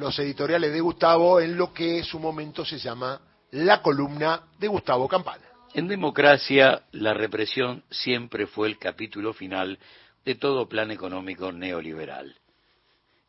[0.00, 4.66] los editoriales de Gustavo en lo que en su momento se llama la columna de
[4.66, 5.44] Gustavo Campana.
[5.74, 9.78] En democracia, la represión siempre fue el capítulo final
[10.24, 12.34] de todo plan económico neoliberal.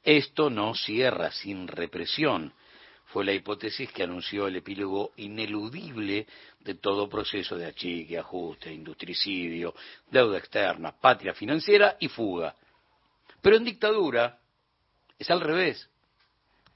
[0.04, 2.54] Esto no cierra sin represión,
[3.08, 6.26] fue la hipótesis que anunció el epílogo ineludible
[6.62, 9.76] de todo proceso de achique, ajuste, industricidio,
[10.10, 12.56] deuda externa, patria financiera y fuga.
[13.42, 14.40] Pero en dictadura
[15.20, 15.91] es al revés.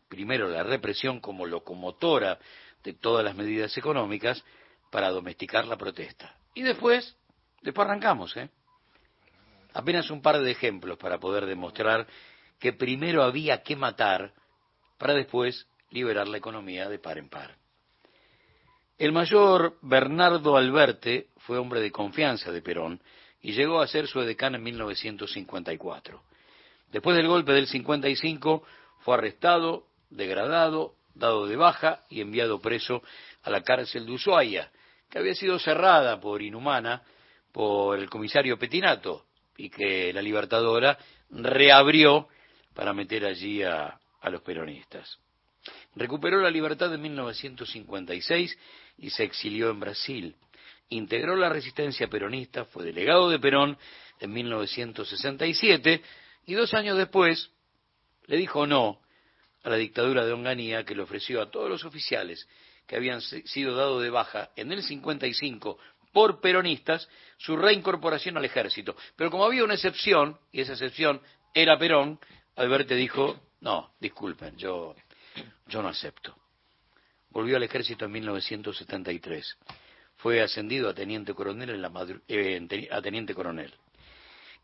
[0.07, 2.39] Primero la represión como locomotora
[2.83, 4.43] de todas las medidas económicas
[4.91, 6.37] para domesticar la protesta.
[6.53, 7.17] Y después,
[7.61, 8.49] después arrancamos, ¿eh?
[9.73, 12.07] Apenas un par de ejemplos para poder demostrar
[12.59, 14.33] que primero había que matar
[14.97, 17.57] para después liberar la economía de par en par.
[18.97, 23.01] El mayor Bernardo Alberte fue hombre de confianza de Perón
[23.41, 26.23] y llegó a ser su edecán en 1954.
[26.91, 28.63] Después del golpe del 55
[29.01, 33.01] fue arrestado, degradado, dado de baja y enviado preso
[33.43, 34.71] a la cárcel de Ushuaia,
[35.09, 37.03] que había sido cerrada por inhumana
[37.51, 39.25] por el comisario Petinato
[39.57, 40.97] y que la Libertadora
[41.29, 42.27] reabrió
[42.73, 45.17] para meter allí a, a los peronistas.
[45.95, 48.57] Recuperó la libertad en 1956
[48.97, 50.35] y se exilió en Brasil.
[50.89, 53.77] Integró la resistencia peronista, fue delegado de Perón
[54.19, 56.01] en 1967
[56.45, 57.49] y dos años después
[58.27, 58.99] le dijo no
[59.65, 62.47] a la dictadura de Onganía que le ofreció a todos los oficiales
[62.87, 65.77] que habían sido dados de baja en el 55
[66.13, 68.95] por peronistas su reincorporación al ejército.
[69.15, 71.19] Pero como había una excepción, y esa excepción
[71.53, 72.19] era Perón,
[72.55, 74.95] Alberto dijo, no, disculpen, yo
[75.67, 76.35] yo no acepto.
[77.29, 79.57] Volvió al ejército en 1973.
[80.17, 81.91] Fue ascendido a teniente coronel en la
[82.27, 83.73] eh, a teniente coronel.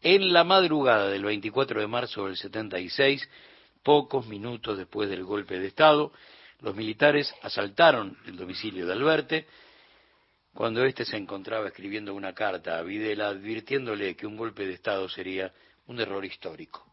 [0.02, 3.28] En la madrugada del 24 de marzo del 76,
[3.84, 6.12] pocos minutos después del golpe de Estado,
[6.60, 9.48] los militares asaltaron el domicilio de Alberte
[10.54, 15.08] cuando éste se encontraba escribiendo una carta a Videla advirtiéndole que un golpe de Estado
[15.08, 15.54] sería
[15.88, 16.86] un error histórico.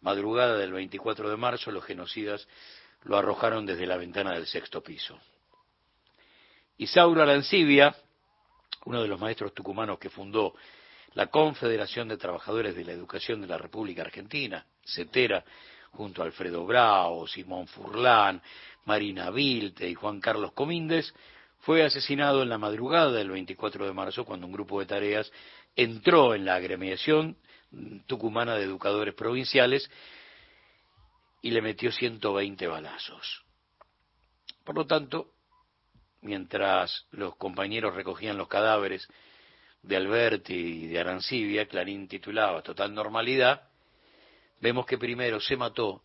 [0.00, 2.48] Madrugada del 24 de marzo, los genocidas
[3.02, 5.18] lo arrojaron desde la ventana del sexto piso.
[6.78, 7.94] Isauro Arancibia,
[8.86, 10.54] uno de los maestros tucumanos que fundó
[11.12, 14.64] la Confederación de Trabajadores de la Educación de la República Argentina,
[15.92, 18.40] Junto a Alfredo Bravo, Simón Furlán,
[18.84, 21.12] Marina Vilte y Juan Carlos Comíndes,
[21.60, 25.30] fue asesinado en la madrugada del 24 de marzo cuando un grupo de tareas
[25.76, 27.36] entró en la agremiación
[28.06, 29.90] tucumana de educadores provinciales
[31.42, 33.44] y le metió 120 balazos.
[34.64, 35.32] Por lo tanto,
[36.22, 39.08] mientras los compañeros recogían los cadáveres
[39.82, 43.69] de Alberti y de Arancibia, Clarín titulaba Total Normalidad,
[44.60, 46.02] vemos que primero se mató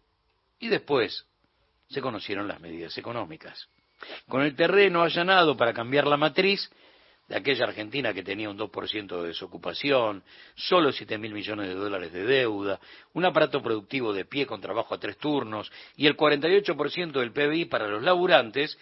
[0.60, 1.26] y después
[1.90, 3.68] se conocieron las medidas económicas.
[4.28, 6.70] Con el terreno allanado para cambiar la matriz,
[7.28, 10.24] de aquella Argentina que tenía un 2% de desocupación,
[10.56, 12.80] solo 7 mil millones de dólares de deuda,
[13.14, 17.66] un aparato productivo de pie con trabajo a tres turnos y el 48% del PBI
[17.66, 18.78] para los laburantes,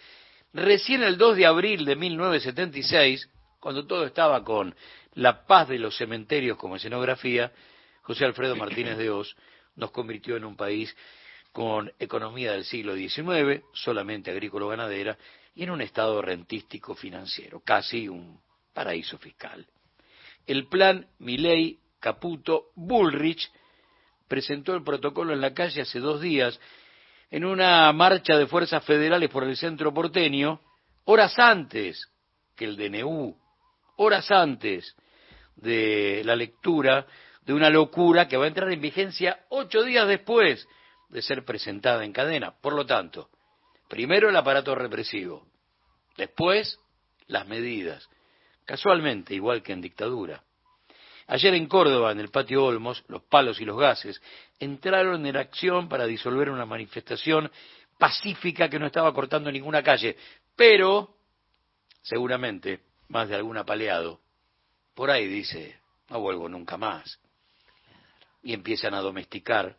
[0.52, 3.30] recién el 2 de abril de 1976,
[3.60, 4.74] cuando todo estaba con
[5.14, 7.50] la paz de los cementerios como escenografía,
[8.02, 9.34] José Alfredo Martínez de Oz
[9.76, 10.94] nos convirtió en un país
[11.52, 15.16] con economía del siglo XIX, solamente agrícola-ganadera,
[15.54, 18.40] y en un estado rentístico financiero, casi un
[18.72, 19.64] paraíso fiscal.
[20.46, 23.50] El plan Milley Caputo Bullrich
[24.28, 26.58] presentó el protocolo en la calle hace dos días
[27.30, 30.60] en una marcha de fuerzas federales por el centro porteño,
[31.04, 32.08] horas antes
[32.54, 33.36] que el DNU,
[33.96, 34.94] horas antes
[35.56, 37.06] de la lectura
[37.46, 40.66] de una locura que va a entrar en vigencia ocho días después
[41.08, 42.54] de ser presentada en cadena.
[42.60, 43.28] Por lo tanto,
[43.88, 45.46] Primero el aparato represivo,
[46.16, 46.80] después
[47.26, 48.08] las medidas,
[48.64, 50.42] casualmente igual que en dictadura.
[51.26, 54.20] Ayer en Córdoba, en el patio Olmos, los palos y los gases
[54.58, 57.50] entraron en acción para disolver una manifestación
[57.98, 60.16] pacífica que no estaba cortando ninguna calle,
[60.56, 61.14] pero
[62.02, 64.20] seguramente más de algún apaleado
[64.94, 65.78] por ahí dice,
[66.08, 67.18] no vuelvo nunca más.
[68.44, 69.76] Y empiezan a domesticar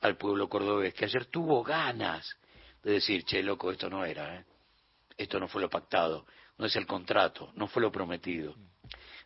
[0.00, 2.36] al pueblo cordobés, que ayer tuvo ganas
[2.82, 4.44] de decir, che, loco, esto no era, ¿eh?
[5.16, 6.26] esto no fue lo pactado,
[6.58, 8.54] no es el contrato, no fue lo prometido.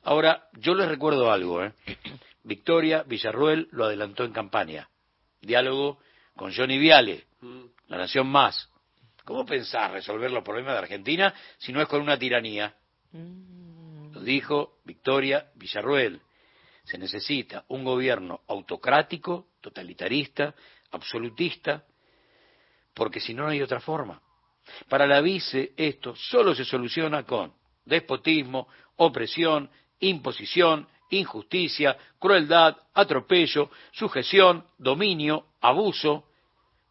[0.03, 1.75] Ahora, yo les recuerdo algo, ¿eh?
[2.43, 4.89] Victoria Villarruel lo adelantó en campaña.
[5.41, 5.99] Diálogo
[6.35, 7.27] con Johnny Viale,
[7.89, 8.71] la Nación Más.
[9.25, 12.75] ¿Cómo pensar resolver los problemas de Argentina si no es con una tiranía?
[13.13, 14.13] Mm.
[14.13, 16.21] Lo dijo Victoria Villarruel.
[16.85, 20.55] Se necesita un gobierno autocrático, totalitarista,
[20.91, 21.85] absolutista,
[22.95, 24.21] porque si no, no hay otra forma.
[24.89, 27.53] Para la vice esto solo se soluciona con
[27.85, 36.29] despotismo, opresión, imposición, injusticia, crueldad, atropello, sujeción, dominio, abuso,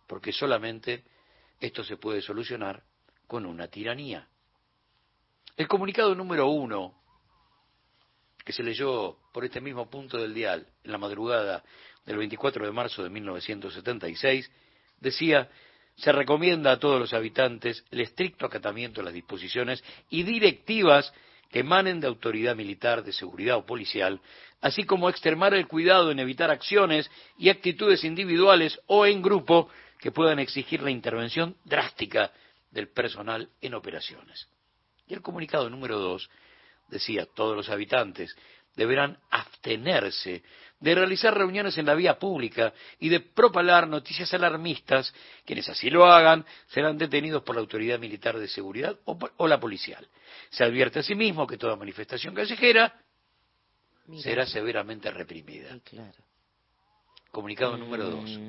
[0.08, 1.04] porque solamente
[1.60, 2.84] esto se puede solucionar
[3.28, 4.28] con una tiranía.
[5.56, 6.96] El comunicado número uno,
[8.50, 11.64] que se leyó por este mismo punto del dial en la madrugada
[12.04, 14.50] del 24 de marzo de 1976,
[15.00, 15.48] decía,
[15.96, 21.14] se recomienda a todos los habitantes el estricto acatamiento de las disposiciones y directivas
[21.52, 24.20] que emanen de autoridad militar, de seguridad o policial,
[24.62, 27.08] así como extremar el cuidado en evitar acciones
[27.38, 29.70] y actitudes individuales o en grupo
[30.00, 32.32] que puedan exigir la intervención drástica
[32.72, 34.48] del personal en operaciones.
[35.08, 36.32] Y el comunicado número dos
[36.90, 38.36] decía, todos los habitantes
[38.76, 40.44] deberán abstenerse
[40.80, 45.14] de realizar reuniones en la vía pública y de propalar noticias alarmistas.
[45.46, 50.08] Quienes así lo hagan serán detenidos por la autoridad militar de seguridad o, la policial.
[50.50, 53.02] Se advierte asimismo que toda manifestación callejera
[54.22, 55.78] será severamente reprimida.
[57.32, 58.40] Comunicado número 2,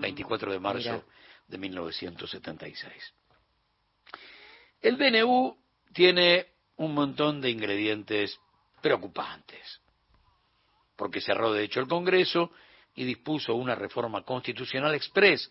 [0.00, 1.04] 24 mm, de marzo
[1.48, 3.14] de 1976.
[4.82, 5.56] El DNU
[5.92, 6.46] tiene
[6.80, 8.40] un montón de ingredientes
[8.80, 9.82] preocupantes,
[10.96, 12.52] porque cerró de hecho el Congreso
[12.94, 15.50] y dispuso una reforma constitucional express.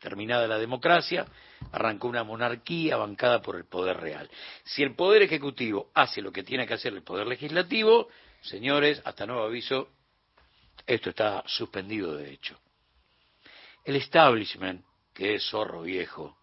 [0.00, 1.24] Terminada la democracia,
[1.70, 4.28] arrancó una monarquía bancada por el poder real.
[4.64, 8.08] Si el poder ejecutivo hace lo que tiene que hacer el poder legislativo,
[8.42, 9.88] señores, hasta nuevo aviso,
[10.84, 12.58] esto está suspendido de hecho.
[13.84, 14.84] El establishment,
[15.14, 16.36] que es zorro viejo,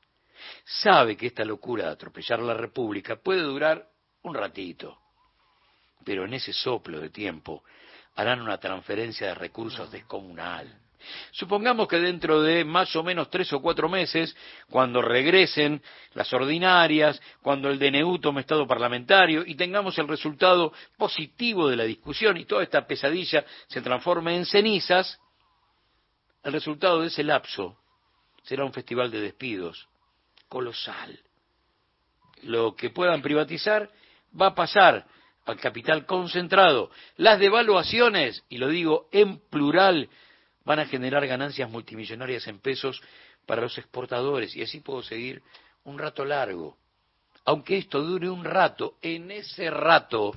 [0.65, 3.88] sabe que esta locura de atropellar la República puede durar
[4.23, 4.97] un ratito,
[6.03, 7.63] pero en ese soplo de tiempo
[8.15, 10.81] harán una transferencia de recursos descomunal.
[11.31, 14.35] Supongamos que dentro de más o menos tres o cuatro meses,
[14.69, 15.81] cuando regresen
[16.13, 21.85] las ordinarias, cuando el DNU tome estado parlamentario y tengamos el resultado positivo de la
[21.85, 25.19] discusión y toda esta pesadilla se transforme en cenizas,
[26.43, 27.77] el resultado de ese lapso
[28.43, 29.88] será un festival de despidos
[30.51, 31.18] colosal.
[32.44, 33.89] Lo que puedan privatizar
[34.39, 35.07] va a pasar
[35.45, 36.92] al capital concentrado.
[37.15, 40.09] Las devaluaciones, y lo digo en plural,
[40.65, 43.01] van a generar ganancias multimillonarias en pesos
[43.45, 45.42] para los exportadores y así puedo seguir
[45.86, 46.77] un rato largo.
[47.45, 50.33] Aunque esto dure un rato, en ese rato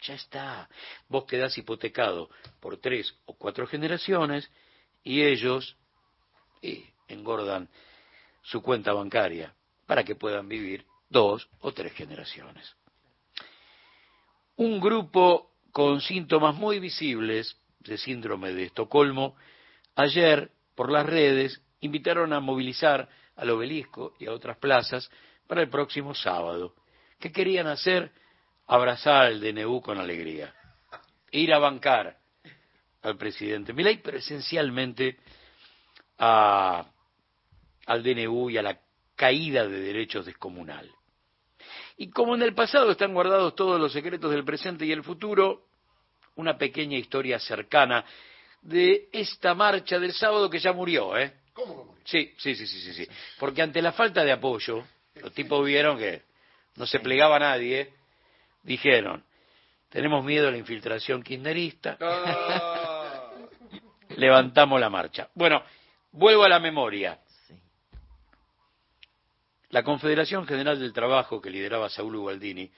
[0.00, 0.68] ya está.
[1.08, 2.30] Vos quedás hipotecado
[2.60, 4.48] por tres o cuatro generaciones
[5.02, 5.76] y ellos
[6.62, 7.68] eh, engordan
[8.48, 9.54] su cuenta bancaria
[9.86, 12.76] para que puedan vivir dos o tres generaciones.
[14.56, 19.36] Un grupo con síntomas muy visibles de síndrome de Estocolmo,
[19.94, 25.10] ayer por las redes invitaron a movilizar al obelisco y a otras plazas
[25.46, 26.74] para el próximo sábado.
[27.20, 28.12] ¿Qué querían hacer?
[28.66, 30.54] Abrazar al DNU con alegría.
[31.30, 32.18] Ir a bancar
[33.02, 35.18] al presidente Milei, pero esencialmente
[36.18, 36.90] a,
[37.88, 38.78] al DNU y a la
[39.16, 40.90] caída de derechos descomunal.
[41.96, 45.64] Y como en el pasado están guardados todos los secretos del presente y el futuro,
[46.36, 48.04] una pequeña historia cercana
[48.60, 51.32] de esta marcha del sábado que ya murió, ¿eh?
[51.54, 52.02] ¿Cómo que murió?
[52.04, 53.08] Sí, sí, sí, sí, sí,
[53.38, 54.84] Porque ante la falta de apoyo,
[55.16, 56.22] los tipos vieron que
[56.76, 57.92] no se plegaba nadie,
[58.62, 59.24] dijeron,
[59.88, 61.96] tenemos miedo a la infiltración kirchnerista,
[64.16, 65.30] levantamos la marcha.
[65.34, 65.62] Bueno,
[66.12, 67.18] vuelvo a la memoria.
[69.70, 72.70] La Confederación General del Trabajo que lideraba Saúl Ubaldini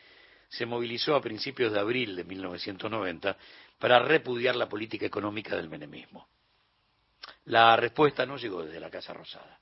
[0.49, 3.37] se movilizó a principios de abril de 1990
[3.79, 6.29] para repudiar la política económica del menemismo.
[7.45, 9.61] La respuesta no llegó desde la Casa Rosada,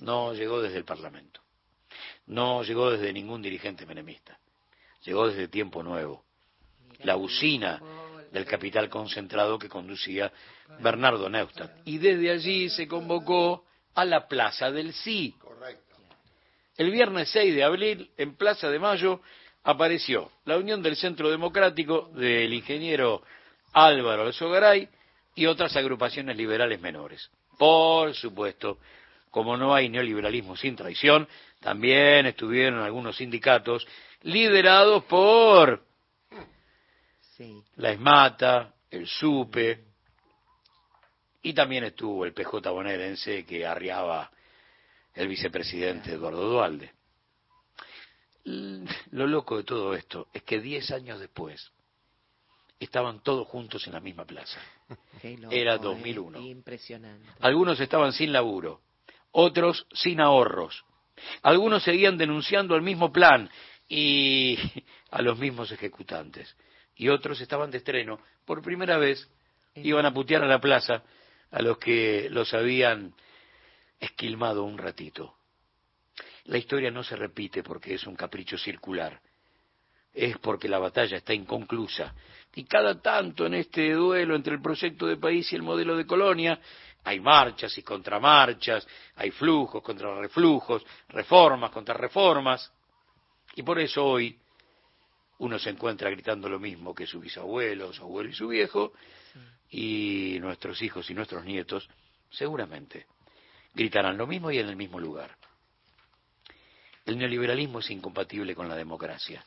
[0.00, 1.40] no llegó desde el Parlamento,
[2.26, 4.38] no llegó desde ningún dirigente menemista,
[5.02, 6.24] llegó desde Tiempo Nuevo,
[7.00, 7.82] la usina
[8.30, 10.32] del capital concentrado que conducía
[10.80, 11.80] Bernardo Neustadt.
[11.84, 15.34] Y desde allí se convocó a la Plaza del Sí.
[16.80, 19.20] El viernes 6 de abril, en Plaza de Mayo,
[19.64, 23.22] apareció la Unión del Centro Democrático del ingeniero
[23.74, 24.88] Álvaro Alzogaray
[25.34, 27.30] y otras agrupaciones liberales menores.
[27.58, 28.78] Por supuesto,
[29.30, 31.28] como no hay neoliberalismo sin traición,
[31.60, 33.86] también estuvieron algunos sindicatos
[34.22, 35.84] liderados por
[37.76, 39.84] la ESMATA, el SUPE,
[41.42, 44.30] y también estuvo el PJ bonaerense que arriaba
[45.20, 46.92] el vicepresidente Eduardo Dualde.
[48.44, 51.70] Lo loco de todo esto es que diez años después
[52.78, 54.58] estaban todos juntos en la misma plaza.
[55.50, 56.40] Era 2001.
[56.40, 57.28] Impresionante.
[57.40, 58.80] Algunos estaban sin laburo,
[59.32, 60.86] otros sin ahorros.
[61.42, 63.50] Algunos seguían denunciando el mismo plan
[63.86, 64.56] y
[65.10, 66.56] a los mismos ejecutantes.
[66.96, 68.20] Y otros estaban de estreno.
[68.46, 69.28] Por primera vez
[69.74, 71.02] iban a putear a la plaza
[71.50, 73.12] a los que los habían
[74.00, 75.36] esquilmado un ratito.
[76.44, 79.20] La historia no se repite porque es un capricho circular,
[80.12, 82.14] es porque la batalla está inconclusa.
[82.54, 86.06] Y cada tanto en este duelo entre el proyecto de país y el modelo de
[86.06, 86.58] colonia,
[87.04, 92.72] hay marchas y contramarchas, hay flujos contra reflujos, reformas contra reformas.
[93.54, 94.36] Y por eso hoy
[95.38, 98.92] uno se encuentra gritando lo mismo que su bisabuelo, su abuelo y su viejo,
[99.70, 101.88] y nuestros hijos y nuestros nietos
[102.30, 103.06] seguramente
[103.74, 105.36] gritarán lo mismo y en el mismo lugar.
[107.04, 109.44] El neoliberalismo es incompatible con la democracia.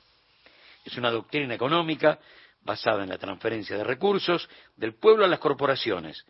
[0.84, 2.20] Es una doctrina económica
[2.62, 6.25] basada en la transferencia de recursos del pueblo a las corporaciones,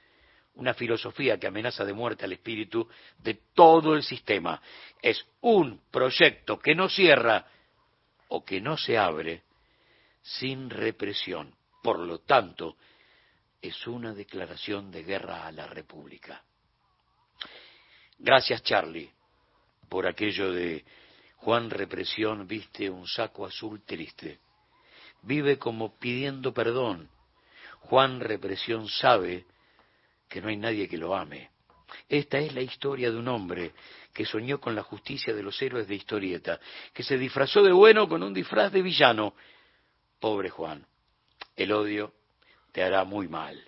[0.55, 4.61] una filosofía que amenaza de muerte al espíritu de todo el sistema.
[5.01, 7.45] Es un proyecto que no cierra
[8.27, 9.43] o que no se abre
[10.21, 11.55] sin represión.
[11.81, 12.77] Por lo tanto,
[13.61, 16.43] es una declaración de guerra a la República.
[18.23, 19.11] Gracias, Charlie,
[19.89, 20.85] por aquello de
[21.35, 24.39] Juan Represión viste un saco azul triste.
[25.23, 27.09] Vive como pidiendo perdón.
[27.81, 29.45] Juan Represión sabe
[30.29, 31.49] que no hay nadie que lo ame.
[32.07, 33.73] Esta es la historia de un hombre
[34.13, 36.61] que soñó con la justicia de los héroes de historieta,
[36.93, 39.35] que se disfrazó de bueno con un disfraz de villano.
[40.21, 40.87] Pobre Juan,
[41.57, 42.13] el odio
[42.71, 43.61] te hará muy mal.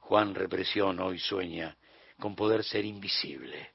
[0.00, 1.76] Juan Represión hoy sueña
[2.22, 3.72] con poder ser invisible.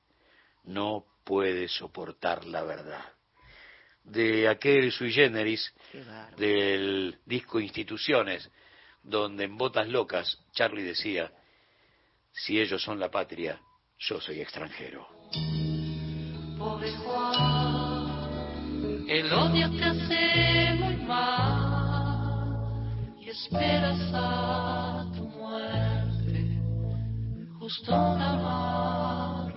[0.64, 3.04] No puede soportar la verdad.
[4.06, 5.70] De aquel sui generis
[6.38, 8.50] del disco Instituciones,
[9.04, 11.30] donde en Botas Locas Charlie decía,
[12.32, 13.60] si ellos son la patria,
[14.00, 15.06] yo soy extranjero.
[16.58, 18.30] Pobre Juan,
[19.10, 22.56] el odio te hace muy mal
[23.20, 24.87] y esperas a
[27.68, 29.37] Just don't mar.